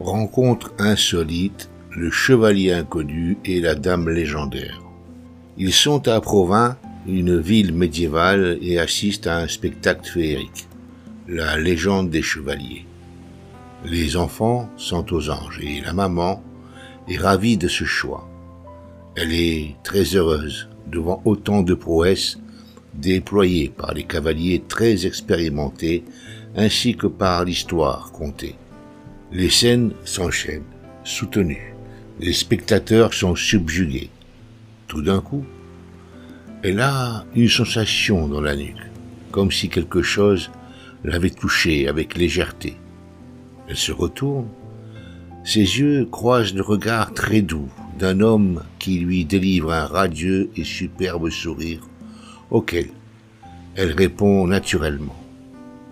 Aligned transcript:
Rencontre 0.00 0.72
insolite, 0.78 1.68
le 1.90 2.10
chevalier 2.10 2.72
inconnu 2.72 3.36
et 3.44 3.60
la 3.60 3.74
dame 3.74 4.08
légendaire. 4.08 4.80
Ils 5.58 5.74
sont 5.74 6.08
à 6.08 6.18
Provins, 6.22 6.78
une 7.06 7.38
ville 7.38 7.74
médiévale, 7.74 8.58
et 8.62 8.78
assistent 8.78 9.26
à 9.26 9.36
un 9.36 9.46
spectacle 9.46 10.10
féerique, 10.10 10.68
la 11.28 11.58
légende 11.58 12.08
des 12.08 12.22
chevaliers. 12.22 12.86
Les 13.84 14.16
enfants 14.16 14.70
sont 14.78 15.12
aux 15.12 15.28
anges 15.28 15.60
et 15.62 15.82
la 15.82 15.92
maman 15.92 16.42
est 17.06 17.18
ravie 17.18 17.58
de 17.58 17.68
ce 17.68 17.84
choix. 17.84 18.26
Elle 19.16 19.34
est 19.34 19.76
très 19.82 20.16
heureuse 20.16 20.70
devant 20.86 21.20
autant 21.26 21.60
de 21.60 21.74
prouesses 21.74 22.38
déployées 22.94 23.68
par 23.68 23.92
les 23.92 24.04
cavaliers 24.04 24.62
très 24.66 25.04
expérimentés 25.04 26.04
ainsi 26.56 26.96
que 26.96 27.06
par 27.06 27.44
l'histoire 27.44 28.12
contée. 28.12 28.56
Les 29.32 29.48
scènes 29.48 29.92
s'enchaînent, 30.04 30.64
soutenues. 31.04 31.74
Les 32.18 32.32
spectateurs 32.32 33.14
sont 33.14 33.36
subjugués. 33.36 34.10
Tout 34.88 35.02
d'un 35.02 35.20
coup, 35.20 35.44
elle 36.64 36.80
a 36.80 37.24
une 37.36 37.48
sensation 37.48 38.26
dans 38.26 38.40
la 38.40 38.56
nuque, 38.56 38.90
comme 39.30 39.52
si 39.52 39.68
quelque 39.68 40.02
chose 40.02 40.50
l'avait 41.04 41.30
touchée 41.30 41.86
avec 41.86 42.18
légèreté. 42.18 42.76
Elle 43.68 43.76
se 43.76 43.92
retourne. 43.92 44.48
Ses 45.44 45.60
yeux 45.60 46.08
croisent 46.10 46.54
le 46.54 46.62
regard 46.62 47.14
très 47.14 47.40
doux 47.40 47.70
d'un 48.00 48.18
homme 48.18 48.64
qui 48.80 48.98
lui 48.98 49.24
délivre 49.24 49.72
un 49.72 49.86
radieux 49.86 50.50
et 50.56 50.64
superbe 50.64 51.30
sourire 51.30 51.82
auquel 52.50 52.88
elle 53.76 53.92
répond 53.92 54.48
naturellement, 54.48 55.16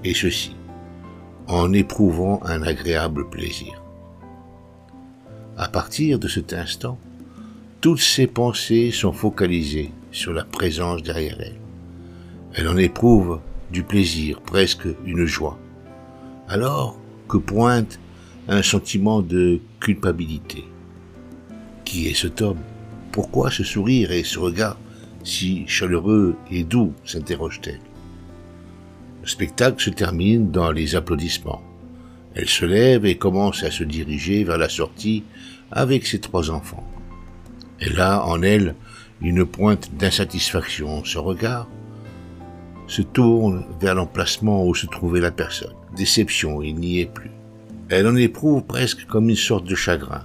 et 0.02 0.12
ceci 0.12 0.57
en 1.48 1.72
éprouvant 1.72 2.40
un 2.44 2.62
agréable 2.62 3.28
plaisir. 3.30 3.82
À 5.56 5.68
partir 5.68 6.18
de 6.18 6.28
cet 6.28 6.52
instant, 6.52 6.98
toutes 7.80 8.00
ses 8.00 8.26
pensées 8.26 8.90
sont 8.90 9.12
focalisées 9.12 9.90
sur 10.12 10.32
la 10.32 10.44
présence 10.44 11.02
derrière 11.02 11.40
elle. 11.40 11.58
Elle 12.54 12.68
en 12.68 12.76
éprouve 12.76 13.40
du 13.72 13.82
plaisir, 13.82 14.40
presque 14.42 14.88
une 15.04 15.24
joie. 15.24 15.58
Alors 16.48 16.98
que 17.28 17.38
pointe 17.38 17.98
un 18.48 18.62
sentiment 18.62 19.22
de 19.22 19.60
culpabilité. 19.80 20.64
Qui 21.84 22.08
est 22.08 22.14
cet 22.14 22.42
homme? 22.42 22.60
Pourquoi 23.12 23.50
ce 23.50 23.64
sourire 23.64 24.12
et 24.12 24.24
ce 24.24 24.38
regard 24.38 24.78
si 25.24 25.66
chaleureux 25.66 26.36
et 26.50 26.64
doux? 26.64 26.92
s'interroge-t-elle. 27.04 27.80
Le 29.28 29.32
spectacle 29.32 29.82
se 29.82 29.90
termine 29.90 30.50
dans 30.50 30.70
les 30.70 30.96
applaudissements. 30.96 31.60
Elle 32.34 32.48
se 32.48 32.64
lève 32.64 33.04
et 33.04 33.18
commence 33.18 33.62
à 33.62 33.70
se 33.70 33.84
diriger 33.84 34.42
vers 34.42 34.56
la 34.56 34.70
sortie 34.70 35.22
avec 35.70 36.06
ses 36.06 36.18
trois 36.18 36.50
enfants. 36.50 36.82
Elle 37.78 38.00
a 38.00 38.24
en 38.24 38.40
elle 38.40 38.74
une 39.20 39.44
pointe 39.44 39.94
d'insatisfaction. 39.94 41.04
Son 41.04 41.22
regard 41.24 41.68
se 42.86 43.02
tourne 43.02 43.66
vers 43.78 43.94
l'emplacement 43.94 44.66
où 44.66 44.74
se 44.74 44.86
trouvait 44.86 45.20
la 45.20 45.30
personne. 45.30 45.74
Déception, 45.94 46.62
il 46.62 46.76
n'y 46.76 47.00
est 47.00 47.12
plus. 47.12 47.30
Elle 47.90 48.06
en 48.06 48.16
éprouve 48.16 48.64
presque 48.64 49.04
comme 49.04 49.28
une 49.28 49.36
sorte 49.36 49.66
de 49.66 49.74
chagrin. 49.74 50.24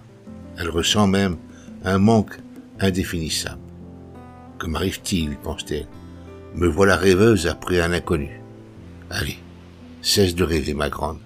Elle 0.57 0.69
ressent 0.69 1.07
même 1.07 1.35
un 1.83 1.97
manque 1.97 2.39
indéfinissable. 2.79 3.59
Que 4.59 4.67
m'arrive-t-il? 4.67 5.35
pense-t-elle. 5.43 5.87
Me 6.55 6.67
voilà 6.67 6.95
rêveuse 6.95 7.47
après 7.47 7.81
un 7.81 7.91
inconnu. 7.91 8.42
Allez, 9.15 9.37
cesse 10.01 10.33
de 10.33 10.43
rêver, 10.43 10.73
ma 10.73 10.89
grande. 10.89 11.19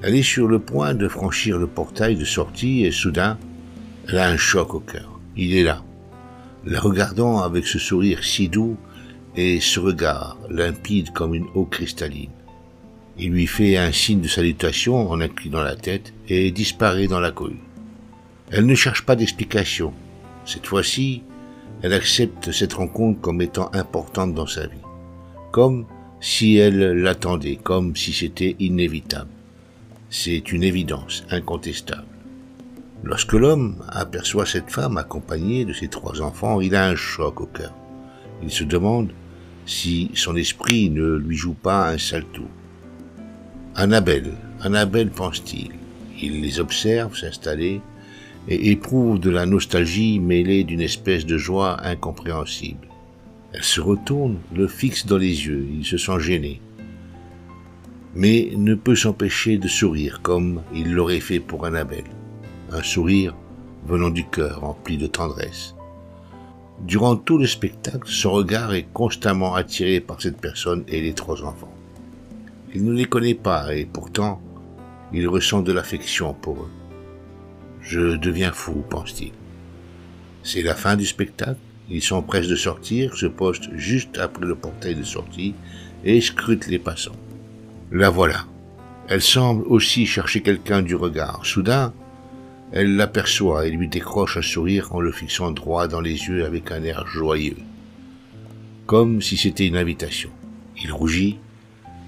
Elle 0.00 0.14
est 0.14 0.22
sur 0.22 0.46
le 0.46 0.60
point 0.60 0.94
de 0.94 1.08
franchir 1.08 1.58
le 1.58 1.66
portail 1.66 2.14
de 2.14 2.24
sortie 2.24 2.84
et 2.84 2.92
soudain, 2.92 3.36
elle 4.06 4.18
a 4.18 4.28
un 4.28 4.36
choc 4.36 4.74
au 4.74 4.78
cœur. 4.78 5.18
Il 5.36 5.56
est 5.56 5.64
là, 5.64 5.82
la 6.64 6.78
regardant 6.78 7.40
avec 7.40 7.66
ce 7.66 7.80
sourire 7.80 8.22
si 8.22 8.48
doux 8.48 8.76
et 9.34 9.58
ce 9.58 9.80
regard 9.80 10.38
limpide 10.50 11.10
comme 11.10 11.34
une 11.34 11.48
eau 11.56 11.64
cristalline. 11.64 12.30
Il 13.18 13.32
lui 13.32 13.48
fait 13.48 13.76
un 13.76 13.90
signe 13.90 14.20
de 14.20 14.28
salutation 14.28 15.10
en 15.10 15.20
inclinant 15.20 15.62
la 15.62 15.74
tête 15.74 16.14
et 16.28 16.52
disparaît 16.52 17.08
dans 17.08 17.18
la 17.18 17.32
cohue. 17.32 17.58
Elle 18.52 18.66
ne 18.66 18.74
cherche 18.76 19.04
pas 19.04 19.16
d'explication. 19.16 19.92
Cette 20.44 20.66
fois-ci, 20.66 21.24
elle 21.82 21.92
accepte 21.92 22.52
cette 22.52 22.74
rencontre 22.74 23.20
comme 23.20 23.42
étant 23.42 23.68
importante 23.74 24.32
dans 24.32 24.46
sa 24.46 24.68
vie, 24.68 24.78
comme 25.50 25.86
si 26.20 26.56
elle 26.56 26.78
l'attendait, 27.00 27.56
comme 27.56 27.96
si 27.96 28.12
c'était 28.12 28.56
inévitable. 28.58 29.30
C'est 30.10 30.52
une 30.52 30.62
évidence 30.62 31.24
incontestable. 31.30 32.04
Lorsque 33.02 33.32
l'homme 33.32 33.76
aperçoit 33.88 34.44
cette 34.44 34.70
femme 34.70 34.98
accompagnée 34.98 35.64
de 35.64 35.72
ses 35.72 35.88
trois 35.88 36.20
enfants, 36.20 36.60
il 36.60 36.74
a 36.74 36.86
un 36.86 36.96
choc 36.96 37.40
au 37.40 37.46
cœur. 37.46 37.72
Il 38.42 38.50
se 38.50 38.64
demande 38.64 39.12
si 39.64 40.10
son 40.14 40.36
esprit 40.36 40.90
ne 40.90 41.16
lui 41.16 41.36
joue 41.36 41.54
pas 41.54 41.90
un 41.90 41.98
sale 41.98 42.26
tour. 42.32 42.48
Annabelle, 43.74 44.32
Annabelle 44.60 45.10
pense-t-il. 45.10 45.70
Il 46.20 46.42
les 46.42 46.60
observe 46.60 47.16
s'installer 47.16 47.80
et 48.48 48.70
éprouve 48.70 49.18
de 49.20 49.30
la 49.30 49.46
nostalgie 49.46 50.18
mêlée 50.18 50.64
d'une 50.64 50.82
espèce 50.82 51.24
de 51.24 51.38
joie 51.38 51.78
incompréhensible. 51.86 52.89
Elle 53.52 53.64
se 53.64 53.80
retourne, 53.80 54.38
le 54.54 54.68
fixe 54.68 55.06
dans 55.06 55.18
les 55.18 55.46
yeux, 55.46 55.66
il 55.72 55.84
se 55.84 55.98
sent 55.98 56.20
gêné, 56.20 56.60
mais 58.14 58.50
ne 58.56 58.74
peut 58.74 58.94
s'empêcher 58.94 59.58
de 59.58 59.68
sourire 59.68 60.20
comme 60.22 60.62
il 60.74 60.92
l'aurait 60.92 61.20
fait 61.20 61.40
pour 61.40 61.66
Annabelle, 61.66 62.04
un 62.70 62.82
sourire 62.82 63.34
venant 63.86 64.10
du 64.10 64.26
cœur 64.26 64.60
rempli 64.60 64.98
de 64.98 65.06
tendresse. 65.06 65.74
Durant 66.80 67.16
tout 67.16 67.38
le 67.38 67.46
spectacle, 67.46 68.08
son 68.08 68.30
regard 68.30 68.72
est 68.72 68.86
constamment 68.92 69.54
attiré 69.54 70.00
par 70.00 70.22
cette 70.22 70.40
personne 70.40 70.84
et 70.88 71.00
les 71.00 71.12
trois 71.12 71.42
enfants. 71.44 71.74
Il 72.74 72.84
ne 72.84 72.92
les 72.92 73.04
connaît 73.04 73.34
pas 73.34 73.74
et 73.74 73.84
pourtant 73.84 74.40
il 75.12 75.26
ressent 75.28 75.60
de 75.60 75.72
l'affection 75.72 76.34
pour 76.34 76.62
eux. 76.62 76.70
Je 77.82 78.16
deviens 78.16 78.52
fou, 78.52 78.84
pense-t-il. 78.88 79.32
C'est 80.42 80.62
la 80.62 80.74
fin 80.74 80.96
du 80.96 81.04
spectacle? 81.04 81.58
Ils 81.90 82.02
prêts 82.26 82.46
de 82.46 82.54
sortir, 82.54 83.16
se 83.16 83.26
postent 83.26 83.74
juste 83.74 84.18
après 84.18 84.46
le 84.46 84.54
portail 84.54 84.94
de 84.94 85.02
sortie 85.02 85.54
et 86.04 86.20
scrutent 86.20 86.68
les 86.68 86.78
passants. 86.78 87.16
La 87.90 88.10
voilà. 88.10 88.46
Elle 89.08 89.22
semble 89.22 89.64
aussi 89.66 90.06
chercher 90.06 90.40
quelqu'un 90.40 90.82
du 90.82 90.94
regard. 90.94 91.44
Soudain, 91.44 91.92
elle 92.72 92.94
l'aperçoit 92.94 93.66
et 93.66 93.70
lui 93.70 93.88
décroche 93.88 94.36
un 94.36 94.42
sourire 94.42 94.94
en 94.94 95.00
le 95.00 95.10
fixant 95.10 95.50
droit 95.50 95.88
dans 95.88 96.00
les 96.00 96.12
yeux 96.12 96.44
avec 96.44 96.70
un 96.70 96.84
air 96.84 97.04
joyeux, 97.08 97.56
comme 98.86 99.20
si 99.20 99.36
c'était 99.36 99.66
une 99.66 99.76
invitation. 99.76 100.30
Il 100.80 100.92
rougit, 100.92 101.38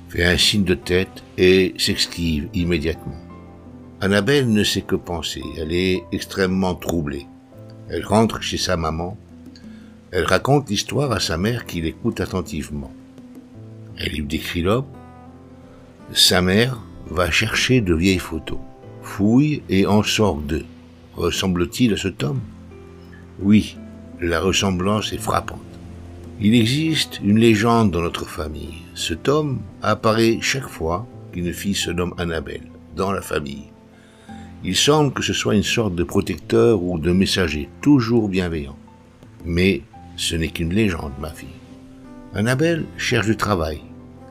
fait 0.09 0.25
un 0.25 0.39
signe 0.39 0.63
de 0.63 0.75
tête 0.75 1.25
et 1.37 1.75
s'esquive 1.79 2.49
immédiatement. 2.55 3.19
Annabelle 4.01 4.53
ne 4.53 4.63
sait 4.63 4.83
que 4.83 4.95
penser, 4.95 5.43
elle 5.59 5.73
est 5.73 6.05
extrêmement 6.13 6.77
troublée. 6.77 7.27
Elle 7.89 8.07
rentre 8.07 8.41
chez 8.41 8.59
sa 8.59 8.77
maman, 8.77 9.17
elle 10.13 10.27
raconte 10.27 10.69
l'histoire 10.69 11.11
à 11.11 11.21
sa 11.21 11.39
mère 11.39 11.65
qui 11.65 11.81
l'écoute 11.81 12.21
attentivement. 12.21 12.93
Elle 13.97 14.13
lui 14.13 14.25
décrit 14.25 14.61
l'homme. 14.61 14.85
Sa 16.13 16.43
mère 16.43 16.79
va 17.07 17.31
chercher 17.31 17.81
de 17.81 17.95
vieilles 17.95 18.19
photos, 18.19 18.59
fouille 19.03 19.63
et 19.71 19.87
en 19.87 20.03
sort 20.03 20.37
deux. 20.37 20.67
Ressemble-t-il 21.17 21.95
à 21.95 21.97
cet 21.97 22.23
homme? 22.23 22.41
Oui, 23.41 23.79
la 24.21 24.39
ressemblance 24.39 25.15
est 25.15 25.19
frappante. 25.19 25.61
Il 26.41 26.55
existe 26.55 27.21
une 27.25 27.39
légende 27.39 27.91
dans 27.91 28.03
notre 28.03 28.27
famille. 28.27 28.83
Cet 28.95 29.31
homme 29.31 29.61
apparaît 29.81 30.39
chaque 30.43 30.69
fois 30.69 31.07
qu'une 31.33 31.55
fille 31.55 31.75
se 31.75 31.91
nomme 31.91 32.15
Annabelle 32.19 32.69
dans 32.97 33.13
la 33.13 33.23
famille. 33.23 33.71
Il 34.63 34.77
semble 34.77 35.13
que 35.15 35.23
ce 35.23 35.33
soit 35.33 35.55
une 35.55 35.63
sorte 35.63 35.95
de 35.95 36.05
protecteur 36.05 36.83
ou 36.83 36.99
de 36.99 37.13
messager, 37.13 37.71
toujours 37.81 38.29
bienveillant. 38.29 38.77
Mais 39.45 39.83
ce 40.17 40.37
n'est 40.37 40.49
qu'une 40.49 40.73
légende, 40.73 41.13
ma 41.21 41.31
fille. 41.31 41.49
Annabelle 42.35 42.85
cherche 42.97 43.27
du 43.27 43.37
travail. 43.37 43.81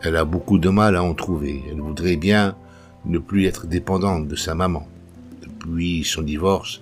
Elle 0.01 0.15
a 0.15 0.25
beaucoup 0.25 0.57
de 0.57 0.69
mal 0.69 0.95
à 0.95 1.03
en 1.03 1.13
trouver. 1.13 1.63
Elle 1.69 1.81
voudrait 1.81 2.15
bien 2.15 2.55
ne 3.05 3.19
plus 3.19 3.45
être 3.45 3.67
dépendante 3.67 4.27
de 4.27 4.35
sa 4.35 4.55
maman. 4.55 4.87
Depuis 5.41 6.03
son 6.03 6.21
divorce, 6.21 6.81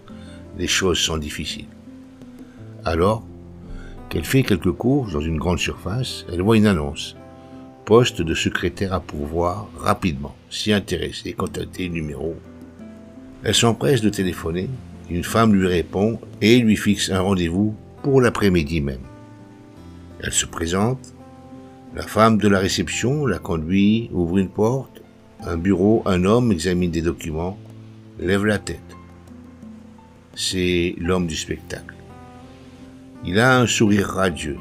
les 0.57 0.67
choses 0.67 0.99
sont 0.99 1.17
difficiles. 1.17 1.67
Alors, 2.85 3.23
qu'elle 4.09 4.25
fait 4.25 4.43
quelques 4.43 4.71
courses 4.71 5.13
dans 5.13 5.21
une 5.21 5.37
grande 5.37 5.59
surface, 5.59 6.25
elle 6.31 6.41
voit 6.41 6.57
une 6.57 6.67
annonce. 6.67 7.15
Poste 7.85 8.21
de 8.21 8.33
secrétaire 8.33 8.93
à 8.93 8.99
pourvoir 8.99 9.67
rapidement. 9.79 10.35
S'y 10.49 10.71
intéresser, 10.71 11.33
contacter 11.33 11.87
le 11.87 11.93
numéro 11.93 12.35
elle 13.43 13.55
s'empresse 13.55 14.01
de 14.01 14.09
téléphoner, 14.09 14.69
une 15.09 15.23
femme 15.23 15.53
lui 15.53 15.65
répond 15.65 16.19
et 16.41 16.59
lui 16.59 16.75
fixe 16.75 17.09
un 17.09 17.21
rendez-vous 17.21 17.73
pour 18.03 18.21
l'après-midi 18.21 18.81
même. 18.81 19.01
Elle 20.21 20.33
se 20.33 20.45
présente, 20.45 21.13
la 21.95 22.03
femme 22.03 22.37
de 22.37 22.47
la 22.47 22.59
réception 22.59 23.25
la 23.25 23.39
conduit, 23.39 24.09
ouvre 24.13 24.37
une 24.37 24.49
porte, 24.49 25.01
un 25.41 25.57
bureau, 25.57 26.03
un 26.05 26.25
homme 26.25 26.51
examine 26.51 26.91
des 26.91 27.01
documents, 27.01 27.57
lève 28.19 28.45
la 28.45 28.59
tête. 28.59 28.79
C'est 30.35 30.95
l'homme 30.97 31.27
du 31.27 31.35
spectacle. 31.35 31.95
Il 33.25 33.39
a 33.39 33.59
un 33.59 33.67
sourire 33.67 34.07
radieux. 34.07 34.57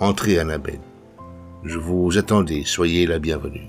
Entrez, 0.00 0.38
Annabelle. 0.38 0.80
Je 1.64 1.78
vous 1.78 2.16
attendais, 2.16 2.62
soyez 2.64 3.06
la 3.06 3.18
bienvenue. 3.18 3.66